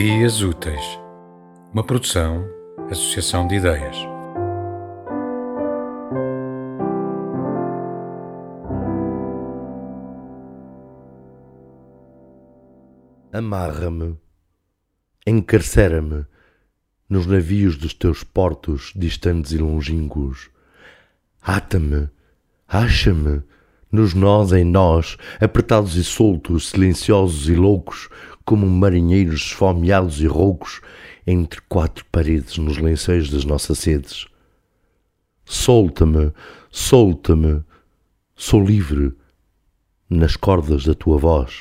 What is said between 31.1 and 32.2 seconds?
entre quatro